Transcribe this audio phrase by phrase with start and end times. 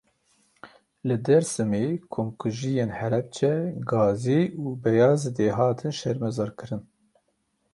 [1.07, 3.53] Li Dêrsimê komkujiyên Helebce,
[3.89, 6.83] Gazî û Beyazidê hatin şermezarkirin.